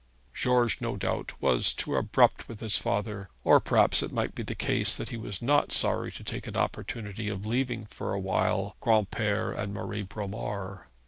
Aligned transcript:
George, 0.33 0.81
no 0.81 0.97
doubt, 0.97 1.39
was 1.39 1.73
too 1.73 1.95
abrupt 1.95 2.47
with 2.49 2.59
his 2.59 2.75
father; 2.75 3.29
or 3.43 3.59
perhaps 3.59 4.01
it 4.01 4.11
might 4.11 4.33
be 4.33 4.41
the 4.41 4.55
case 4.55 4.97
that 4.97 5.09
he 5.09 5.15
was 5.15 5.43
not 5.43 5.71
sorry 5.71 6.11
to 6.13 6.23
take 6.23 6.47
an 6.47 6.57
opportunity 6.57 7.29
of 7.29 7.45
leaving 7.45 7.85
for 7.85 8.11
a 8.15 8.19
while 8.19 8.75
Granpere 8.81 9.51
and 9.51 9.75
Marie 9.75 10.01
Bromar. 10.03 10.87